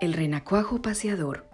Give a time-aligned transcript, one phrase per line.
[0.00, 1.48] El renacuajo paseador.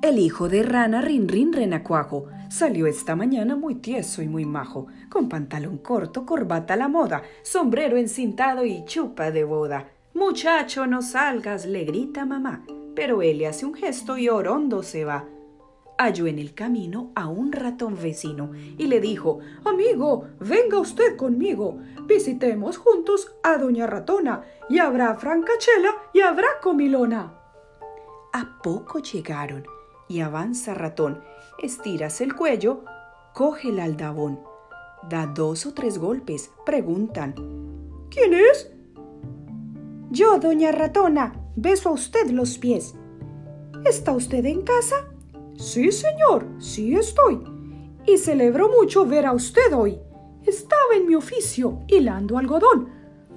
[0.00, 4.86] El hijo de rana Rin Rin Renacuajo salió esta mañana muy tieso y muy majo,
[5.10, 9.90] con pantalón corto, corbata a la moda, sombrero encintado y chupa de boda.
[10.14, 12.64] Muchacho, no salgas, le grita mamá,
[12.96, 15.26] pero él le hace un gesto y orondo se va.
[15.98, 21.78] Halló en el camino a un ratón vecino y le dijo, Amigo, venga usted conmigo,
[22.06, 27.36] visitemos juntos a doña ratona, y habrá francachela y habrá comilona.
[28.32, 29.64] A poco llegaron
[30.06, 31.20] y avanza ratón,
[31.60, 32.84] estiras el cuello,
[33.34, 34.40] coge el aldabón,
[35.08, 37.34] da dos o tres golpes, preguntan,
[38.08, 38.70] ¿quién es?
[40.10, 42.94] Yo, doña ratona, beso a usted los pies.
[43.84, 45.08] ¿Está usted en casa?
[45.56, 47.42] Sí, señor, sí estoy.
[48.06, 49.98] Y celebro mucho ver a usted hoy.
[50.46, 52.88] Estaba en mi oficio hilando algodón.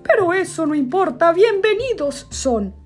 [0.03, 2.82] Pero eso no importa, bienvenidos son.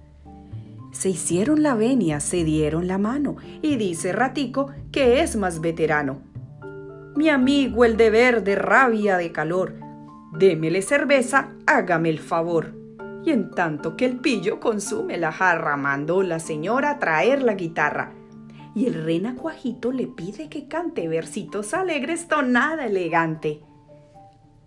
[0.97, 6.23] Se hicieron la venia, se dieron la mano, y dice Ratico que es más veterano.
[7.15, 9.75] Mi amigo el deber de rabia de calor,
[10.33, 12.73] démele cerveza, hágame el favor.
[13.23, 18.13] Y en tanto que el pillo consume la jarra, mandó la señora traer la guitarra.
[18.73, 23.61] Y el renacuajito le pide que cante versitos alegres, tonada elegante.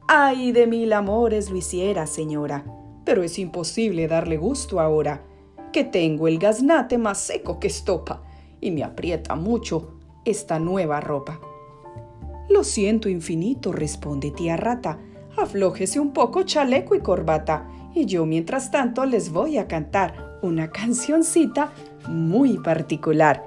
[0.06, 2.64] Ay, de mil amores lo hiciera, señora,
[3.04, 5.24] pero es imposible darle gusto ahora
[5.72, 8.22] que tengo el gaznate más seco que estopa
[8.60, 11.40] y me aprieta mucho esta nueva ropa.
[12.48, 14.98] Lo siento infinito, responde tía rata,
[15.36, 20.70] aflójese un poco chaleco y corbata, y yo mientras tanto les voy a cantar una
[20.70, 21.72] cancioncita
[22.08, 23.44] muy particular.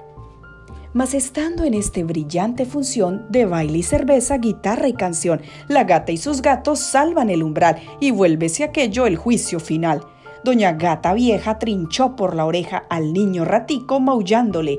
[0.94, 6.12] Mas estando en este brillante función de baile y cerveza, guitarra y canción, la gata
[6.12, 10.02] y sus gatos salvan el umbral y vuélvese aquello el juicio final.
[10.44, 14.78] Doña Gata Vieja trinchó por la oreja al niño ratico maullándole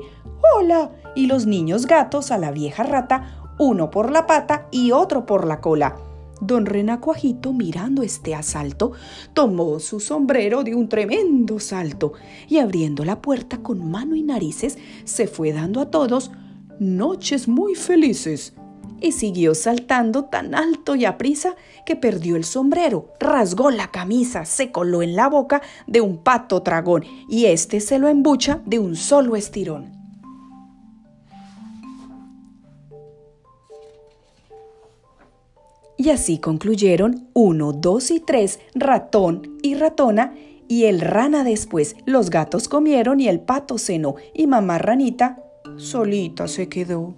[0.55, 0.91] ¡Hola!
[1.15, 5.47] y los niños gatos a la vieja rata, uno por la pata y otro por
[5.47, 5.95] la cola.
[6.41, 8.91] Don Renacuajito, mirando este asalto,
[9.33, 12.13] tomó su sombrero de un tremendo salto
[12.47, 16.31] y abriendo la puerta con mano y narices, se fue dando a todos
[16.79, 18.53] noches muy felices
[19.01, 24.71] y siguió saltando tan alto y aprisa que perdió el sombrero, rasgó la camisa, se
[24.71, 28.95] coló en la boca de un pato dragón y éste se lo embucha de un
[28.95, 29.95] solo estirón.
[35.97, 40.35] Y así concluyeron uno, dos y tres, ratón y ratona,
[40.67, 41.95] y el rana después.
[42.05, 45.41] Los gatos comieron y el pato cenó, y mamá ranita
[45.77, 47.15] solita se quedó.